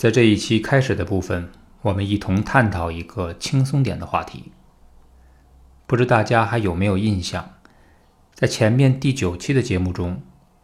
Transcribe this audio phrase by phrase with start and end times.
[0.00, 1.50] 在这一期开始的部分，
[1.82, 4.50] 我们一同探讨一个轻松点的话题。
[5.86, 7.50] 不知大家还有没有印象？
[8.32, 10.22] 在前面第九期的节目中，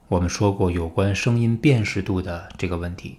[0.09, 3.19] 我们说过有关声音辨识度的这个问题，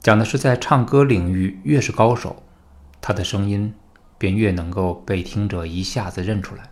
[0.00, 2.42] 讲的是在唱歌领域越是高手，
[3.00, 3.72] 他的声音
[4.18, 6.70] 便越能够被听者一下子认出来。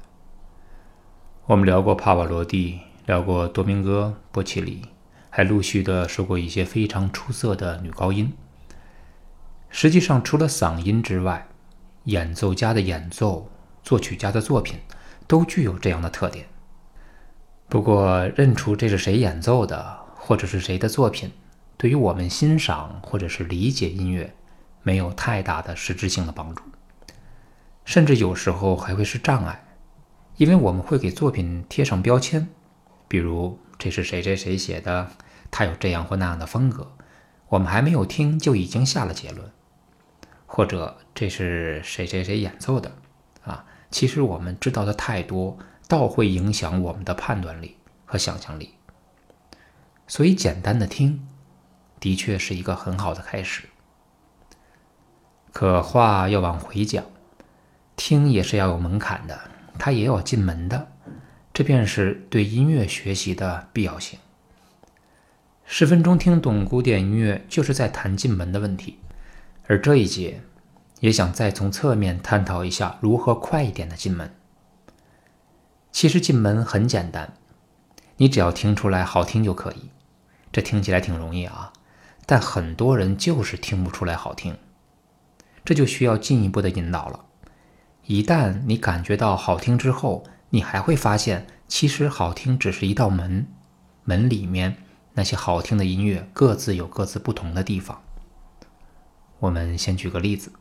[1.44, 4.82] 我们聊过帕瓦罗蒂，聊过多明戈·波切里。
[5.36, 8.32] 还陆续的说过一些非常出色的女高音。
[9.68, 11.46] 实际上，除了嗓音之外，
[12.04, 13.50] 演奏家的演奏、
[13.82, 14.78] 作曲家的作品
[15.26, 16.46] 都具有这样的特点。
[17.68, 21.30] 不过，认出这是谁演奏的，或者是谁的作品，
[21.76, 24.34] 对于我们欣赏或者是理解音乐，
[24.82, 26.62] 没有太大的实质性的帮助，
[27.84, 29.66] 甚至有时候还会是障碍，
[30.38, 32.48] 因为我们会给作品贴上标签，
[33.06, 35.10] 比如这是谁谁谁写的。
[35.50, 36.92] 他有这样或那样的风格，
[37.48, 39.50] 我们还没有听就已经下了结论，
[40.46, 42.92] 或者这是谁谁谁演奏的
[43.44, 43.64] 啊？
[43.90, 45.56] 其实我们知道的太多，
[45.88, 48.74] 倒会影响我们的判断力和想象力。
[50.08, 51.26] 所以，简单的听，
[51.98, 53.64] 的确是一个很好的开始。
[55.52, 57.04] 可话要往回讲，
[57.96, 59.40] 听也是要有门槛的，
[59.78, 60.92] 它也要进门的，
[61.54, 64.18] 这便是对音乐学习的必要性。
[65.68, 69.00] 十分钟听懂古典音乐，就是在谈进门的问题。
[69.66, 70.40] 而这一节，
[71.00, 74.32] 也想再从侧面探讨一下如何快一点的进门。
[75.90, 77.34] 其实进门很简单，
[78.18, 79.90] 你只要听出来好听就可以。
[80.52, 81.72] 这听起来挺容易啊，
[82.26, 84.56] 但很多人就是听不出来好听，
[85.64, 87.24] 这就需要进一步的引导了。
[88.04, 93.48] 一旦你感觉到好听之后，你还会发现，其实好听只是一道门，
[94.04, 94.76] 门里面。
[95.16, 98.02] 那些好听的音乐各自有各自不同的地方。
[99.40, 100.52] 我们先举个例子，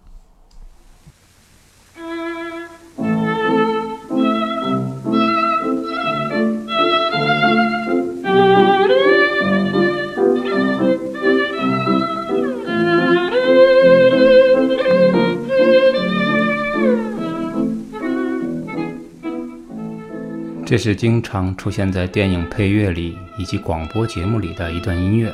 [20.66, 23.18] 这是经常出现在电影配乐里。
[23.38, 25.30] 以及广播节目里的一段音乐《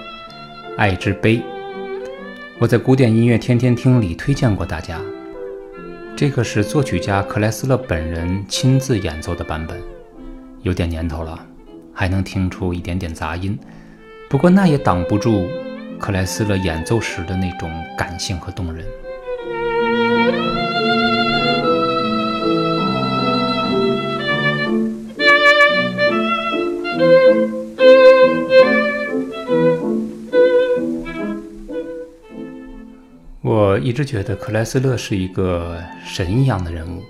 [0.75, 1.37] 爱之杯》，
[2.57, 4.99] 我在古典音乐天天听里推荐过大家。
[6.15, 9.79] 这个是作曲家克莱斯勒本人亲自演奏的版本，
[10.63, 11.39] 有点年头了，
[11.93, 13.55] 还能听出一点点杂音。
[14.29, 15.47] 不过那也挡不住
[15.99, 18.83] 克莱斯勒演奏时的那种感性和动人。
[33.81, 37.03] 一直觉得克莱斯勒是一个神一样的人物，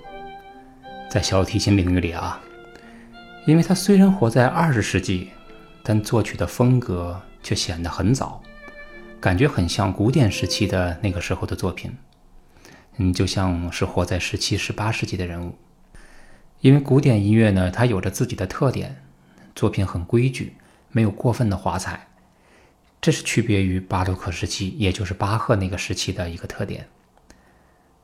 [1.10, 2.40] 在小提琴领域里啊，
[3.46, 5.28] 因为他虽然活在二十世纪，
[5.82, 8.42] 但作曲的风格却显得很早，
[9.20, 11.94] 感觉很像古典时期的那个时候的作品，
[12.96, 15.54] 嗯，就像是活在十七、十八世纪的人物。
[16.60, 19.02] 因为古典音乐呢，它有着自己的特点，
[19.54, 20.54] 作品很规矩，
[20.90, 22.08] 没有过分的华彩。
[23.02, 26.86] 这是区别于巴洛克时期，也就是巴赫那个时期的一个特点。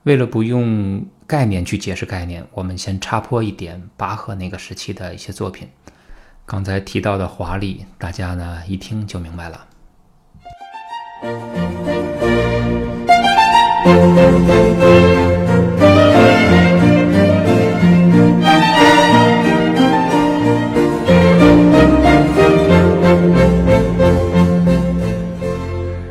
[0.03, 5.69] 为了不用概念去解释概念，我们先插播一点巴赫那个时期的一些作品。
[6.45, 9.69] 刚才提到的华丽，大家呢一听就明白了。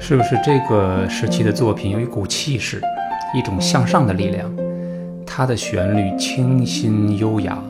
[0.09, 2.81] 是不是这个时期的作品有一股气势，
[3.33, 4.49] 一种向上的力量？
[5.25, 7.61] 它的旋律清新优雅，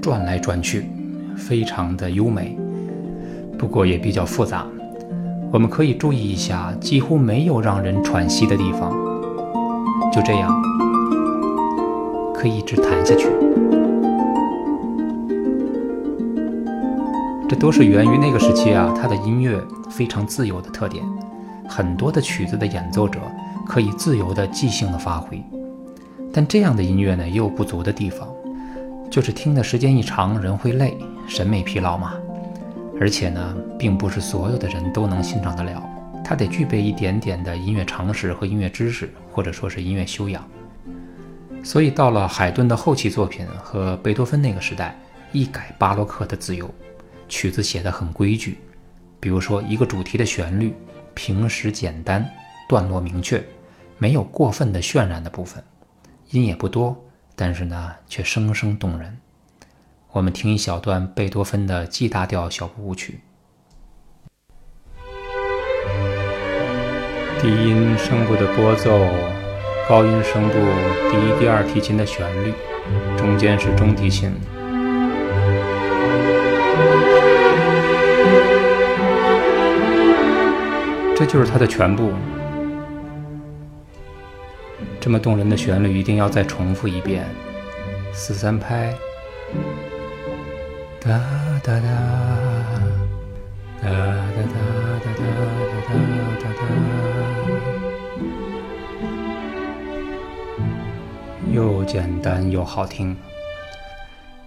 [0.00, 0.88] 转来转去，
[1.36, 2.56] 非常的优美。
[3.58, 4.64] 不过也比较复杂，
[5.52, 8.90] 我们可以注意一下，几乎没有让人喘息的地方。
[10.10, 10.62] 就这样，
[12.34, 13.28] 可以一直弹下去。
[17.46, 19.60] 这都是源于那个时期啊，它的音乐
[19.90, 21.04] 非常自由的特点。
[21.70, 23.20] 很多的曲子的演奏者
[23.64, 25.40] 可以自由的即兴的发挥，
[26.32, 28.28] 但这样的音乐呢也有不足的地方，
[29.08, 32.14] 就是听的时间一长人会累，审美疲劳嘛。
[33.00, 35.80] 而且呢，并不是所有的人都能欣赏得了，
[36.24, 40.44] 他得具备一点点的音乐常识和音乐知识，或者说是音乐修养。
[41.62, 44.98] 所以到了海顿的后期作品和贝多芬那个时代，
[45.30, 46.68] 一改巴洛克的自由，
[47.28, 48.58] 曲子写得很规矩，
[49.20, 50.74] 比如说一个主题的旋律。
[51.22, 52.26] 平实简单，
[52.66, 53.44] 段落明确，
[53.98, 55.62] 没有过分的渲染的部分，
[56.30, 56.98] 音也不多，
[57.36, 59.18] 但是呢却声声动人。
[60.12, 63.20] 我们听一小段贝多芬的 G 大调小步舞曲。
[67.42, 69.06] 低音声部的拨奏，
[69.86, 72.54] 高音声部第一、第二提琴的旋律，
[73.18, 74.32] 中间是中提琴。
[81.20, 82.14] 这就是它的全部。
[84.98, 87.26] 这么动人的旋律，一定要再重复一遍。
[88.10, 88.94] 四三拍，
[90.98, 91.20] 哒
[91.62, 91.88] 哒哒，
[93.82, 94.56] 哒哒哒
[95.04, 95.20] 哒哒
[95.86, 95.92] 哒
[96.40, 96.60] 哒哒，
[101.52, 103.14] 又简单又好听，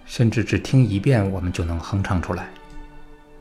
[0.04, 2.48] 甚至只听一遍我们就能哼唱出来。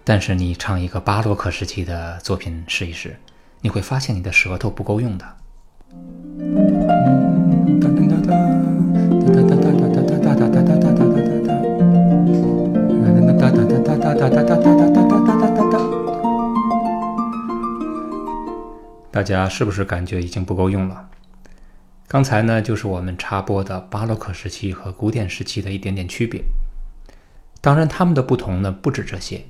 [0.06, 3.18] 但是你唱一个巴洛克时期的作品试一试，
[3.62, 5.26] 你会发现你的舌头不够用的。
[19.10, 21.08] 大家是不是感觉已经不够用了？
[22.10, 26.44] 刚才呢，就是我们插播的巴洛克时期和古典时期的一点点区别。
[27.62, 29.46] 当然，他们的不同呢，不止这些。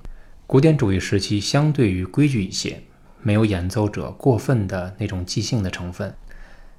[0.53, 2.83] 古典主义时期相对于规矩一些，
[3.23, 6.15] 没有演奏者过分的那种即兴的成分，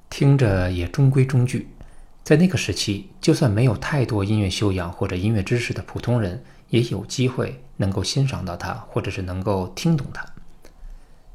[0.08, 1.66] 听着也中规中矩。
[2.22, 10.24] 在那个时期，就算没有太多音乐修养或者音乐知识的普通人，也有机会能够欣赏到它，或者是能够听懂它。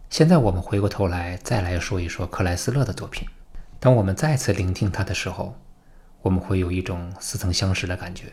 [0.10, 3.28] 现在我们回过头来再来说一说克莱斯勒的作品。
[3.82, 5.60] 当我们再次聆听他的时候，
[6.22, 8.32] 我们会有一种似曾相识的感觉。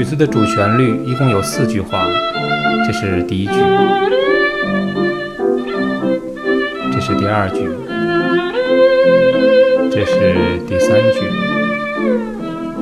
[0.00, 2.06] 曲子的主旋律一共有四句话，
[2.86, 3.52] 这是第一句，
[6.90, 7.68] 这是第二句。
[9.90, 11.20] 这是第三句，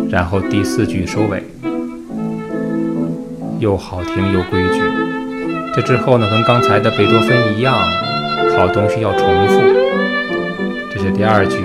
[0.08, 1.42] 然后第四句收尾，
[3.58, 4.80] 又好听又规矩。
[5.74, 7.74] 这之后呢，跟刚才的贝多芬一样，
[8.56, 9.60] 好东西要重复。
[10.94, 11.58] 这是第二句，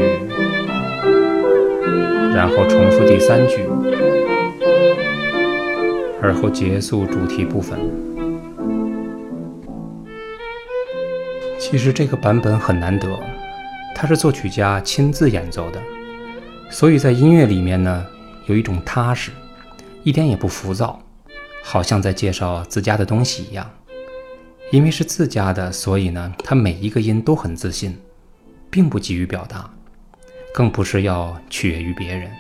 [2.33, 3.59] 然后重复第三句，
[6.23, 7.77] 而后结束主题部分。
[11.59, 13.19] 其实这个版本很难得。
[13.93, 15.81] 它是作曲家亲自演奏的，
[16.69, 18.05] 所以在音乐里面呢，
[18.47, 19.31] 有一种踏实，
[20.03, 20.99] 一点也不浮躁，
[21.61, 23.69] 好像在介绍自家的东西一样。
[24.71, 27.97] 因为是自家的，所以呢，他每一个音都很自信，
[28.69, 29.69] 并不急于表达，
[30.53, 32.31] 更不是要取悦于别人。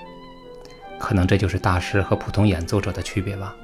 [0.97, 3.55] 可能这就是大师和普通演奏者的区别吧。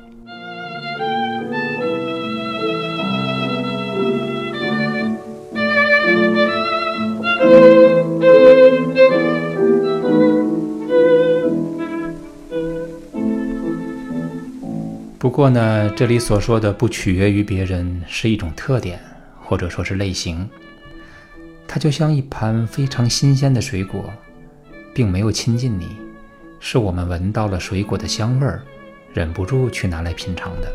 [15.40, 19.00] 过呢，这里所说的不取悦于别人是一种特点，
[19.42, 20.50] 或者说是类型。
[21.66, 24.12] 它就像一盘非常新鲜的水果，
[24.94, 25.96] 并没有亲近你，
[26.60, 28.62] 是我们闻到了水果的香味儿，
[29.14, 30.70] 忍不住去拿来品尝的。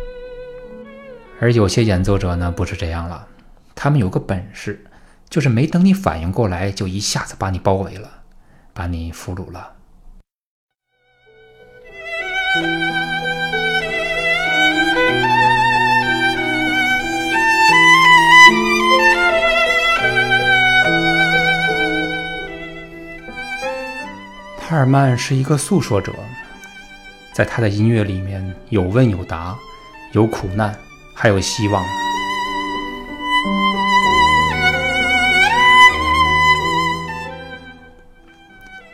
[1.38, 3.28] 而有些演奏者呢，不是这样了，
[3.74, 4.82] 他们有个本事，
[5.28, 8.10] 就是没等你反应过来，就一下子把你包围了，
[8.72, 9.72] 把你俘虏了。
[24.84, 26.12] 尔曼是一个诉说者，
[27.32, 29.56] 在他的音乐里面有问有答，
[30.12, 30.78] 有苦难，
[31.14, 31.82] 还有希望。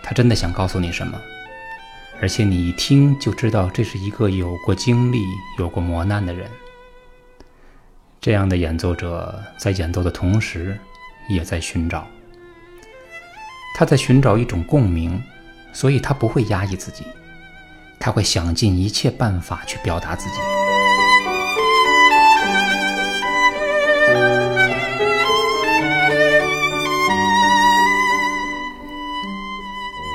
[0.01, 1.21] 他真的想告诉你什么，
[2.21, 5.25] 而且你一听就知道这是一个有过经历、
[5.59, 6.49] 有过磨难的人。
[8.21, 10.79] 这样的演奏者在演奏的同时，
[11.29, 12.07] 也在寻找，
[13.75, 15.21] 他在寻找一种共鸣。
[15.73, 17.05] 所以他不会压抑自己，
[17.99, 20.37] 他会想尽一切办法去表达自己。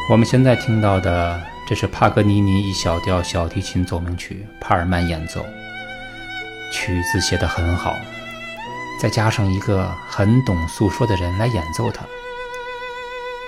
[0.08, 5.44] 我们现在听到的，这是帕格尼尼一小调小提琴奏鸣曲，帕尔曼演奏。
[6.72, 7.96] 曲子写得很好，
[9.02, 12.06] 再加上一个很懂诉说的人来演奏它。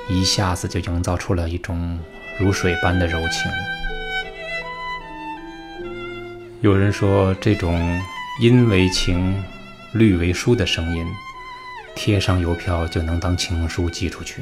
[0.10, 2.00] 一下子就营造出了一种
[2.40, 3.52] 如水般的柔情。
[6.62, 8.02] 有人说，这种
[8.42, 9.44] 因为情
[9.94, 11.06] 绿为书的声音，
[11.96, 14.42] 贴上邮票就能当情书寄出去。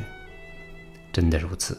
[1.12, 1.78] 真的如此。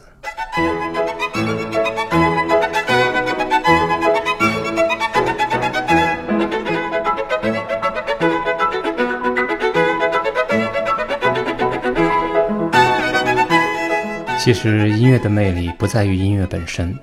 [14.47, 16.97] 其实音乐的魅力不在于音乐本身。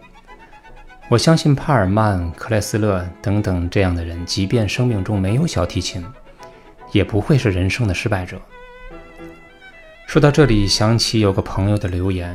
[1.10, 6.02] 我相信帕尔曼、克莱斯勒等等这样的人，即便生命中没有小提琴，
[6.90, 8.40] 也不会是人生的失败者。
[10.06, 12.34] 说到这里，想起有个朋友的留言，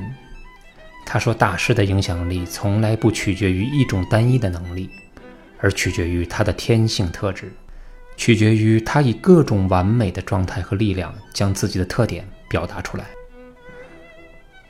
[1.08, 4.92] 他说：“大师的影响力从来不取决于一种单一的能力，
[5.58, 7.52] 而取决于他的天性特质，
[8.16, 13.06] 取决于他以各种完美的状态和力量将自己的特点表达出来。”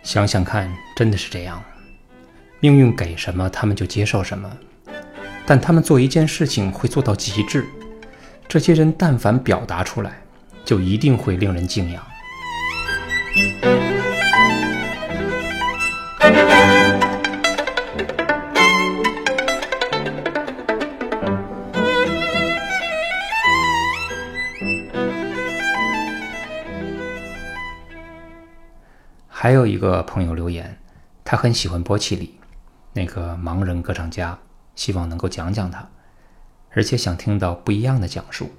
[0.04, 1.62] 想想看，真的是这样。
[2.60, 4.52] 命运给什么，他们就接受什么。
[5.46, 7.66] 但他们做一件事情会做到极致，
[8.48, 10.22] 这些人但凡表达出来，
[10.66, 12.04] 就一定会令人敬仰。
[29.42, 30.78] 还有一个朋友留言，
[31.24, 32.38] 他很喜欢波奇里，
[32.92, 34.38] 那个盲人歌唱家，
[34.76, 35.88] 希望能够讲讲他，
[36.72, 38.50] 而且想听到不一样的讲述。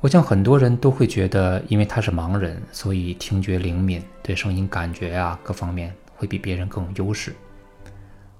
[0.00, 7.32] 我想很多人都会觉得，因为他是盲人，所以听觉灵敏，对声音感觉啊各方面会比别人更有优势。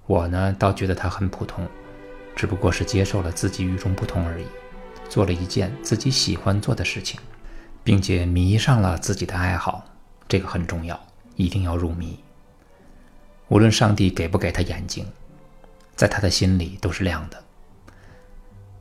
[0.08, 1.64] 我呢，倒觉得他很普通，
[2.34, 4.46] 只不过是接受了自己与众不同而已，
[5.08, 7.20] 做了一件自己喜欢做的事情，
[7.84, 9.84] 并且迷上了自己的爱好。
[10.28, 10.98] 这个很重要，
[11.36, 12.18] 一定要入迷。
[13.48, 15.06] 无论上帝给不给他眼睛，
[15.94, 17.44] 在他的心里都是亮的。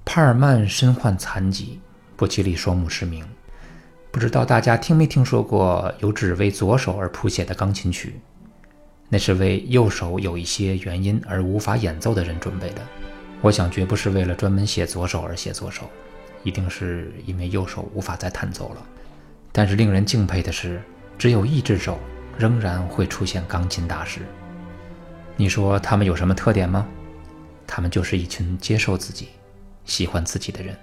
[0.04, 1.80] 帕尔曼身患残疾，
[2.16, 3.24] 不吉利双目失明。
[4.12, 8.20] 不知道大家听没听说过有只为左手而谱写的钢琴曲？
[9.08, 12.82] 那是为右手有一些原因而无法演奏的人准备的。
[13.42, 15.88] 我想绝不是为了专门写左手而写左手，
[16.44, 18.84] 一定是因为右手无法再弹奏了。
[19.52, 20.82] 但是令人敬佩的是。
[21.18, 22.00] 只有一只手，
[22.38, 24.22] 仍然会出现钢琴大师。
[25.38, 26.86] 你说他们有什么特点吗？
[27.68, 29.30] 他们就是一群接受自己、
[29.86, 30.78] 喜欢自己的人。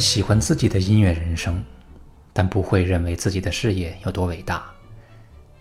[0.00, 1.62] 喜欢自己的音乐人生，
[2.32, 4.64] 但不会认为自己的事业有多伟大，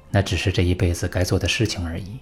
[0.09, 2.17] 那只是这一辈子该做的事情而已。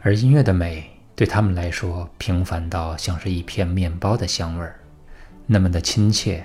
[0.00, 4.80] 而音乐的美对他们来说，平凡到像是一片面包的香味儿，
[5.46, 6.42] 那么的亲切，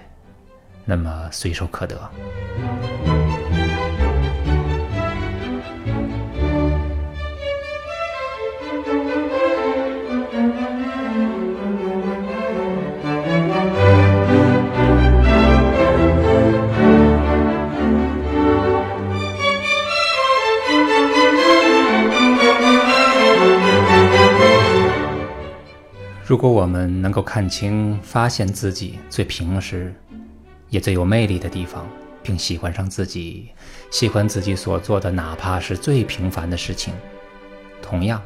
[0.83, 1.97] 那么随手可得。
[26.35, 29.95] 如果我们能够看清、发现自己最平时
[30.69, 31.87] 也最有魅力的地方，
[32.21, 33.51] 并喜欢上自己，
[33.89, 36.93] 喜欢自己所做的，哪怕是最平凡的事情，
[37.81, 38.21] 同样，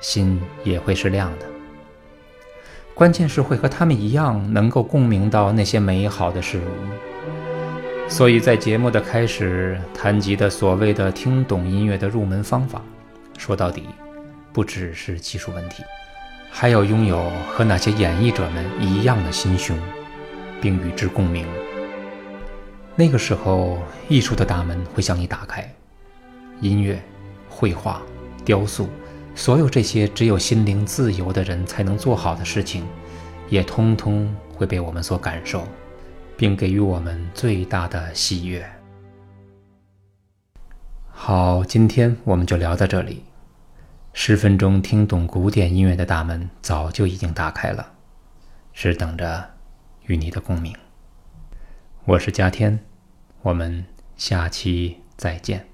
[0.00, 1.44] 心也会是亮的。
[2.94, 8.08] 关键是会和他们一样，能够共鸣到那些美好的事物。
[8.08, 12.80] 所以在节目的开始谈及的所谓的听懂音乐的入门方法，
[13.36, 13.82] 说到底，
[14.50, 15.82] 不只是技术问题。
[16.54, 19.76] 还要拥有和那些演绎者们一样的心胸，
[20.60, 21.46] 并与之共鸣。
[22.94, 25.68] 那个时候，艺术的大门会向你打开，
[26.60, 27.02] 音乐、
[27.48, 28.02] 绘画、
[28.44, 28.86] 雕塑，
[29.34, 32.86] 所有这些只有心灵自由的人才能做好的事情，
[33.48, 35.66] 也通通会被我们所感受，
[36.36, 38.64] 并给予我们最大的喜悦。
[41.08, 43.22] 好，今天我们就聊到这里。
[44.14, 47.94] 十分钟听懂古典音乐的大门早就已经打开了，
[48.72, 49.54] 只等着
[50.04, 50.76] 与你的共鸣。
[52.04, 52.78] 我是嘉天，
[53.40, 55.71] 我们下期再见。